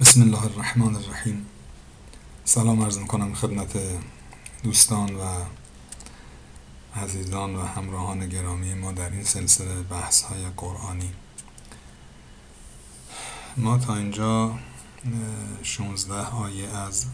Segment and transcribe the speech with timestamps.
[0.00, 1.46] بسم الله الرحمن الرحیم
[2.44, 3.78] سلام عرض می‌کنم خدمت
[4.62, 5.20] دوستان و
[6.96, 11.12] عزیزان و همراهان گرامی ما در این سلسله بحث های قرآنی.
[13.56, 14.58] ما تا اینجا
[15.62, 17.06] 16 آیه از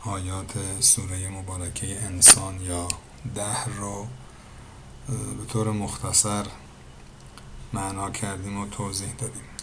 [0.00, 2.88] آیات سوره مبارکه انسان یا
[3.34, 4.06] ده رو
[5.08, 6.46] به طور مختصر
[7.72, 9.57] معنا کردیم و توضیح دادیم.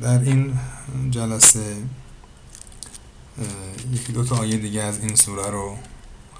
[0.00, 0.58] در این
[1.10, 1.76] جلسه
[3.92, 5.78] یکی دو تا آیه دیگه از این سوره رو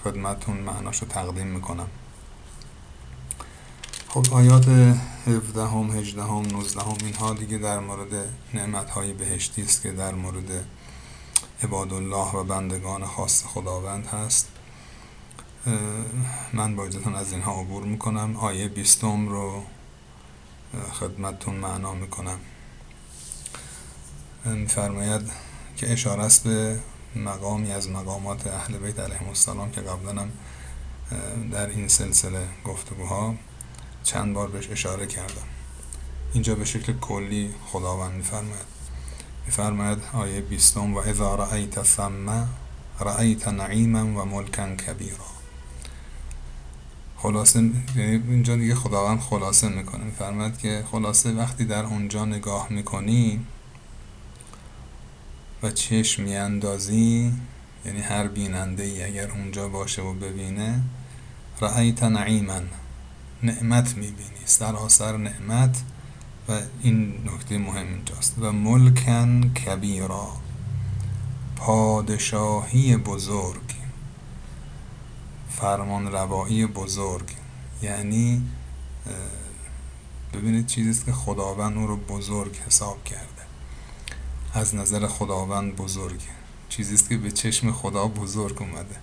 [0.04, 1.88] خدمتون معناش رو تقدیم می‌کنم.
[4.08, 4.68] خب آیات
[5.26, 9.92] 17 هم 18 هم 19 هم اینها دیگه در مورد نعمت های بهشتی است که
[9.92, 10.64] در مورد
[11.62, 14.48] عباد الله و بندگان خاص خداوند هست.
[16.52, 16.84] من با
[17.16, 18.36] از اینها عبور می‌کنم.
[18.36, 19.62] آیه بیستم رو
[20.92, 22.38] خدمتتون معنا می‌کنم.
[24.44, 25.30] میفرماید
[25.76, 26.78] که اشاره است به
[27.16, 30.30] مقامی از مقامات اهل بیت علیهم السلام که قبلا هم
[31.52, 33.34] در این سلسله گفتگوها
[34.02, 35.46] چند بار بهش اشاره کردم.
[36.32, 38.74] اینجا به شکل کلی خداوند میفرماید.
[39.46, 42.48] میفرماید آیه بیستم و اذا رأیت ثم
[43.00, 45.34] رأیت نعیما و ملکا کبیرا.
[47.16, 47.58] خلاصه
[47.96, 50.04] یعنی اینجا دیگه خداوند خلاصه می‌کنه.
[50.04, 53.46] میفرماید که خلاصه وقتی در اونجا نگاه می‌کنی
[55.64, 57.32] و چشم میاندازی
[57.86, 60.80] یعنی هر بیننده ای اگر اونجا باشه و ببینه
[61.60, 62.60] رأیت نعیما.
[63.42, 65.82] نعمت می‌بینی سراسر نعمت.
[66.48, 68.34] و این نکته مهم اینجاست.
[68.40, 70.28] و ملکن کبیرا
[71.56, 73.74] پادشاهی بزرگ
[75.50, 77.30] فرمان روایی بزرگ.
[77.82, 78.42] یعنی
[80.34, 83.33] ببینید چیزیست که خداوند او رو بزرگ حساب کرده
[84.56, 86.34] از نظر خداوند بزرگه.
[86.68, 88.96] چیزیست که به چشم خدا بزرگ اومده.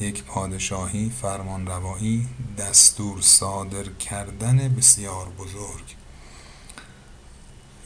[0.00, 5.96] یک پادشاهی فرمان روایی دستور صادر کردن بسیار بزرگ.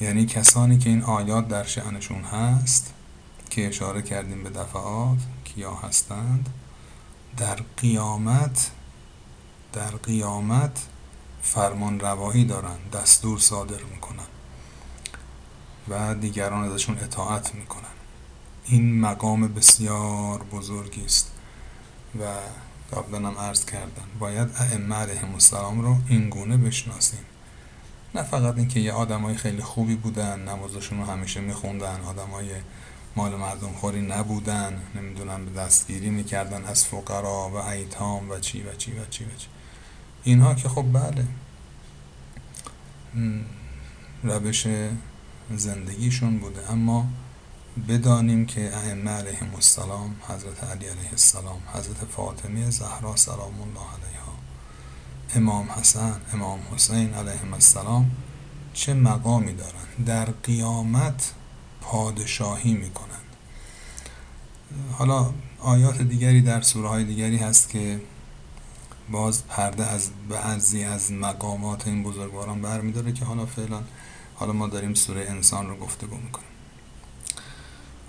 [0.01, 2.93] یعنی کسانی که این آیات در شعنشون هست
[3.51, 6.49] که اشاره کردیم به دفعات کیا هستند
[7.37, 8.71] در قیامت
[9.73, 10.87] در قیامت
[11.43, 14.32] فرمان روایی دارن دستور صادر می‌کنن.
[15.89, 17.83] و دیگران ازشون اطاعت می‌کنن.
[18.65, 21.33] این مقام بسیار بزرگی است
[22.21, 22.25] و
[22.97, 27.25] قبلا هم عرض کردم باید ائمه علیهم السلام رو این گونه بشناسیم.
[28.15, 32.51] نه فقط اینکه یه آدمای خیلی خوبی بودن نمازشون رو همیشه میخوندن آدمای
[33.17, 38.75] مال مردم خوری نبودن نمی‌دونم به دستگیری می‌کردن از فقرا و ایتام و چی و
[38.77, 39.47] چی و چی و چی.
[40.23, 41.27] اینها که خب بله.
[44.23, 44.67] روش
[45.57, 46.71] زندگیشون بوده.
[46.71, 47.07] اما
[47.89, 54.33] بدانیم که ائمه علیهم السلام حضرت علی علیه السلام حضرت فاطمه زهرا سلام الله علیها
[55.35, 58.11] امام حسن امام حسین علیهم السلام
[58.73, 61.33] چه مقامی دارند در قیامت
[61.81, 63.23] پادشاهی می‌کنند
[64.93, 68.01] حالا آیات دیگری در سوره های دیگری هست که
[69.11, 73.81] باز پرده از بعضی از مقامات این بزرگواران برمیداره که حالا فعلا
[74.43, 76.49] حالا ما داریم سوره انسان رو گفتگو می‌کنیم.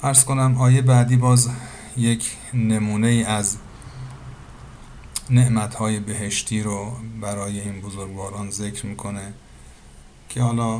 [0.03, 1.49] ارز کنم آیه بعدی باز
[1.97, 3.57] یک نمونه ای از
[5.29, 9.33] نعمت های بهشتی رو برای این بزرگواران ذکر می‌کنه
[10.29, 10.77] که حالا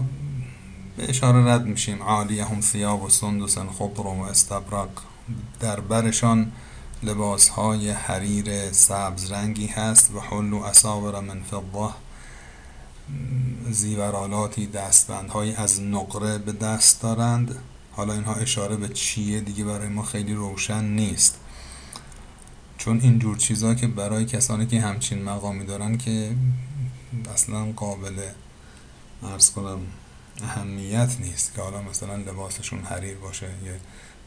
[0.98, 2.02] به اشاره رد میشیم.
[2.02, 4.90] هم ثیاب و سندس خضر و استبرق.
[5.60, 6.52] در برشان
[7.04, 11.94] لباس های حریر سبز رنگی هست و حل و اصابر من فضه.
[13.72, 17.56] زیورالاتی دستبندهایی از نقره به دست دارند.
[17.92, 21.40] حالا اینها اشاره به چیه دیگه برای ما خیلی روشن نیست.
[22.78, 26.36] چون اینجور چیزها که برای کسانی که همچین مقامی دارن که
[27.34, 28.20] اصلا قابل
[29.24, 29.80] ارز کنم
[30.44, 33.74] اهمیت نیست که حالا مثلا لباسشون حریر باشه یا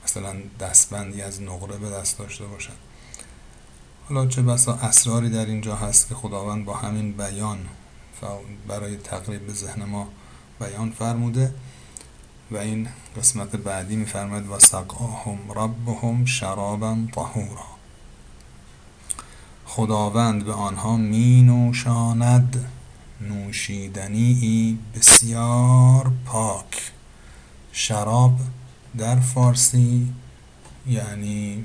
[0.05, 2.72] مثلا دستبندی از نقره به دست داشته باشن.
[4.08, 7.58] حالا چه بسا اسراری در اینجا هست که خداوند با همین بیان
[8.69, 10.09] برای تقریب به ذهن ما
[10.61, 11.55] بیان فرموده
[12.51, 17.67] و این قسمت بعدی میفرماید و سقاهم ربهم شرابا طهورا.
[19.65, 22.71] خداوند به آنها می نوشاند
[23.21, 26.93] نوشیدنی بسیار پاک.
[27.73, 28.41] شراب
[28.99, 30.13] در فارسی
[30.87, 31.65] یعنی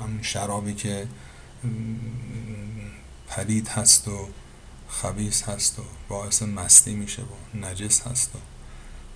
[0.00, 1.06] هم شرابی که
[3.28, 4.28] پلید هست و
[4.92, 8.38] خبیس هست و باعث مستی میشه و نجس هست و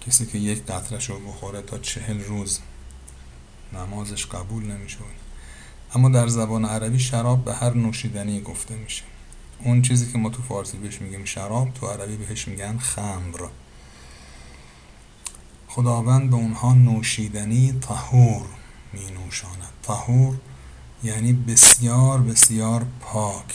[0.07, 2.61] کسی که یک قطرش رو بخوره تا چهل روز
[3.73, 4.99] نمازش قبول نمیشه.
[5.95, 9.03] اما در زبان عربی شراب به هر نوشیدنی گفته میشه.
[9.65, 13.49] اون چیزی که ما تو فارسی بهش میگیم شراب تو عربی بهش میگن خمر.
[15.69, 18.47] خداوند به اونها نوشیدنی طهور
[18.93, 20.37] می نوشاند طهور
[21.05, 23.55] یعنی بسیار بسیار پاک.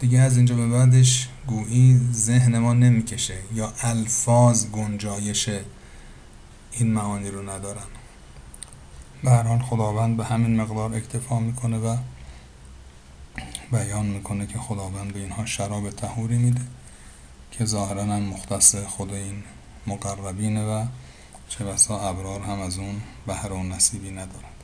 [0.00, 5.50] دیگه از اینجا به بعدش گویی ذهن ما نمی‌کشه یا الفاظ گنجایش
[6.72, 7.86] این معانی رو ندارن.
[9.24, 11.96] به خداوند به همین مقدار اکتفا می‌کنه و
[13.72, 16.60] بیان می‌کنه که خداوند به اینها شراب تهوری میده
[17.50, 19.42] که ظاهرا هم مختص خود این
[19.86, 20.86] مقربینه و
[21.48, 24.60] چه بسا ابرار هم از اون بهر و نصیبی ندارند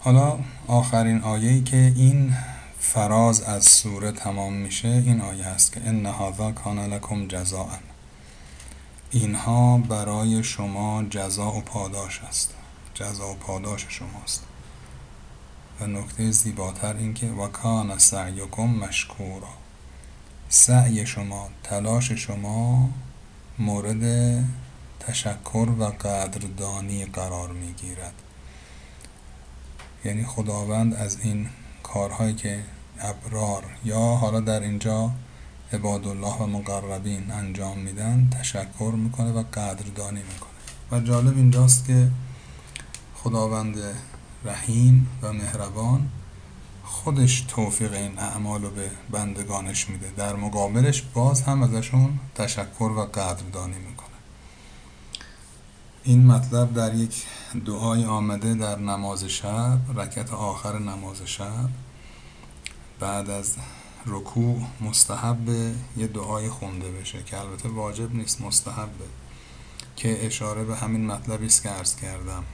[0.00, 2.34] حالا آخرین آیه‌ای که این
[2.80, 7.68] فراز از سوره تمام میشه این آیه هست که ان هذا کان لکم جزاء.
[9.10, 12.54] اینها برای شما جزا و پاداش است.
[12.94, 14.44] جزا و پاداش شماست.
[15.80, 19.54] و نکته زیباتر این که و کان سعیکم مشکورا.
[20.48, 22.90] سعی شما تلاش شما
[23.58, 24.44] مورد
[25.00, 28.14] تشکر و قدردانی قرار می‌گیرد.
[30.04, 31.48] یعنی خداوند از این
[31.92, 32.62] کارهایی که
[33.00, 35.10] ابرار یا حالا در اینجا
[35.72, 40.50] عباد الله و مقربین انجام میدن تشکر می‌کنه و قدردانی می‌کنه.
[40.90, 42.10] و جالب اینجاست که
[43.14, 43.76] خداوند
[44.44, 46.08] رحیم و مهربان
[46.84, 50.10] خودش توفیق این اعمال رو به بندگانش میده.
[50.16, 54.09] در مقابلش باز هم ازشون تشکر و قدردانی می‌کنه.
[56.04, 57.26] این مطلب در یک
[57.66, 61.68] دعای آمده در نماز شب رکت آخر نماز شب
[63.00, 63.56] بعد از
[64.06, 65.48] رکوع مستحب
[65.96, 69.04] یه دعای خونده بشه که البته واجب نیست مستحبه
[69.96, 72.44] که اشاره به همین مطلبی است که عرض کردم.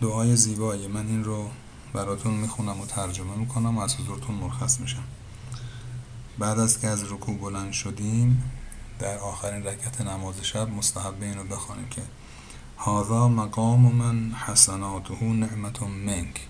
[0.00, 1.50] دعای زیبایی من این رو
[1.92, 5.04] براتون می‌خونم و ترجمه می‌کنم و از حضورتون مرخص میشم.
[6.38, 8.42] بعد از که از رکوع بلند شدیم
[8.98, 12.02] در آخرین رکت نماز شب مستحب این رو بخوانیم که
[12.78, 16.40] هذا مقام من حسناته نعمت منک.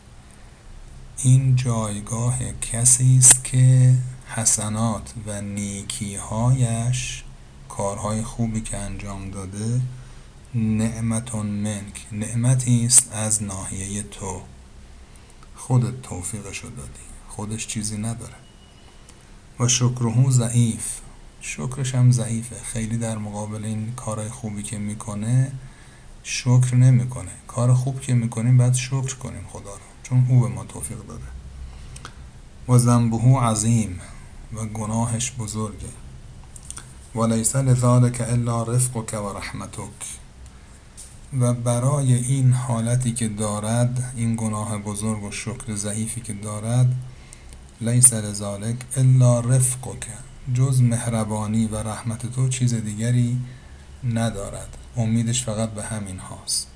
[1.19, 3.95] این جایگاه کسی است که
[4.27, 7.25] حسنات و نیکیهایش
[7.69, 9.81] کارهای خوبی که انجام داده
[10.55, 12.07] نعمتون منک.
[12.13, 14.43] نعمتی است از ناحیه تو.
[15.55, 17.07] خودت توفیقش رو دادی.
[17.29, 18.35] خودش چیزی نداره.
[19.61, 21.01] و شکرهو ضعیف.
[21.47, 22.57] شکرش هم ضعیفه.
[22.73, 25.53] خیلی در مقابل این کارهای خوبی که می‌کنه
[26.23, 27.31] شکر نمی‌کنه.
[27.49, 29.81] کار خوب که می‌کنیم باید شکر کنیم خدا رو.
[30.03, 31.25] چون او به ما توفیق داده.
[32.69, 34.01] و ذنبه عظیم
[34.53, 35.89] و گناهش بزرگه.
[37.15, 40.19] و لیس لذلك الا رفقك و رحمتک.
[41.41, 46.95] و برای این حالتی که دارد این گناه بزرگ و شکر ضعیفی که دارد
[47.81, 50.07] لیس لذالک الا رفقک.
[50.55, 53.39] جز مهربانی و رحمت تو چیز دیگری
[54.05, 54.79] ندارد.
[54.97, 56.69] امیدش فقط به همین هاست.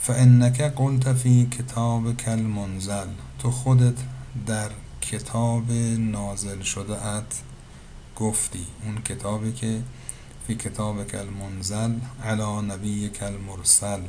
[0.00, 3.08] فانک قلت فی کتاب کل منزل
[3.38, 3.96] تو خودت
[4.46, 4.70] در
[5.00, 7.34] کتاب نازل شده ات
[8.16, 8.66] گفتی.
[8.84, 9.82] اون کتابی که
[10.46, 14.00] فی کتاب کل منزل علا نبی کل مرسل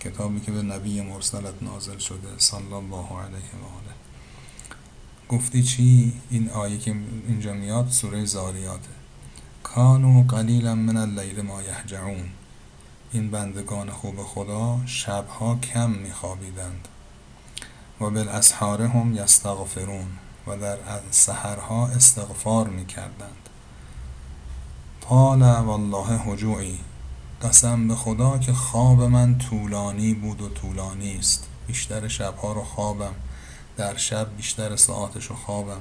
[0.00, 3.85] کتابی که به نبی مرسلت نازل شده صلی الله علیه و آله.
[5.28, 6.94] گفتی چی؟ این آیه که
[7.28, 8.88] اینجا میاد سوره زاریاته
[9.62, 12.28] کانو قلیلا من اللیل ما یهجعون.
[13.12, 16.88] این بندگان خوب خدا شبها کم میخوابیدند.
[18.00, 20.06] و بالاسحار هم یستغفرون
[20.46, 20.78] و در
[21.10, 23.48] سحرها استغفار می‌کردند.
[25.08, 26.78] قال والله هجوعی.
[27.42, 31.46] قسم به خدا که خواب من طولانی بود و طولانی است.
[31.66, 33.14] بیشتر شبها رو خوابم.
[33.76, 35.80] در شب بیشتر ساعتش رو خوابم.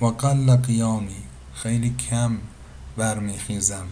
[0.00, 1.22] و قل قیامی
[1.54, 2.38] خیلی کم
[2.96, 3.86] برمیخیزم.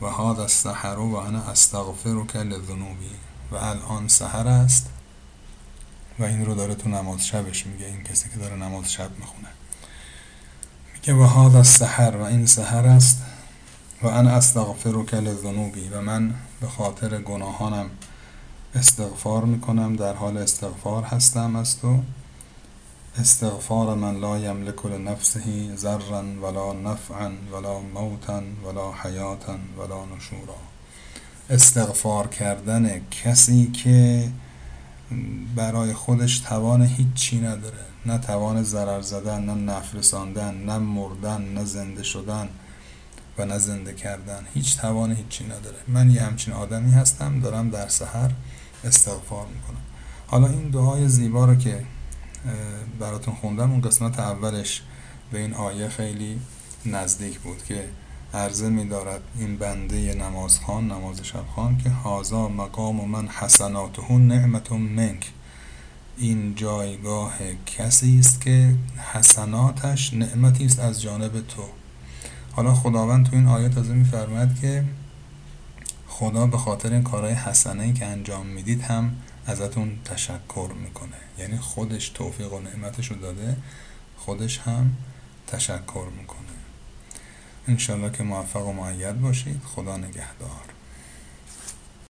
[0.00, 3.10] و هذا السحر و انا استغفرک لذنوبی.
[3.52, 4.90] و الان سحر است.
[6.18, 9.48] و این رو داره تو نماز شبش میگه این کسی که داره نماز شب می‌خونه.
[10.94, 13.22] میگه و هذا السحر و این سحر است.
[14.02, 15.88] و انا استغفرک لذنوبی.
[15.88, 17.90] و من به خاطر گناهانم
[18.74, 22.02] استغفار می‌کنم در حال استغفار هستم از تو.
[23.18, 30.56] استغفار من لا یملک لنفسه ذرا ولا نفعا ولا موتا ولا حیاتا ولا نشورا.
[31.50, 34.28] استغفار کردن کسی که
[35.56, 37.84] برای خودش توان هیچی نداره.
[38.06, 42.48] نه توان ضرر زدن نه نفرساندن نه مردن نه زنده شدن
[43.38, 44.46] و نه زنده کردن.
[44.54, 45.78] هیچ توان هیچی نداره.
[45.88, 48.30] من یه همچین آدمی هستم دارم در سحر
[48.84, 49.82] استغفار می‌کنم.
[50.26, 51.84] حالا این دعای زیبا رو که
[53.00, 53.70] براتون خوندم.
[53.70, 54.82] اون قسمت اولش
[55.32, 56.40] به این آیه خیلی
[56.86, 57.84] نزدیک بود که
[58.34, 65.30] عرضه می دارد این بنده نمازخان نماز شبخان که هازا مقام من حسناته نعمت منک.
[66.16, 67.32] این جایگاه
[67.66, 68.74] کسی است که
[69.12, 71.62] حسناتش نعمتی است از جانب تو.
[72.52, 74.84] حالا خداوند تو این آیه تازه میفرماید که
[76.08, 81.16] خدا به خاطر این کارهای حسنه ای که انجام می‌دید هم ازتون تشکر می‌کنه.
[81.38, 83.56] یعنی خودش توفیق و نعمتش رو داده
[84.16, 84.96] خودش هم
[85.46, 86.40] تشکر می‌کنه.
[87.68, 89.62] انشالله که موفق و معید باشید.
[89.64, 90.75] خدا نگهدار.